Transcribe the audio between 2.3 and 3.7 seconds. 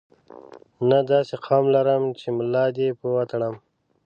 ملا دې په وتړم.